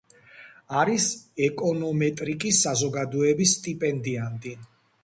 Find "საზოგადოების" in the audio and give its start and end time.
2.69-3.57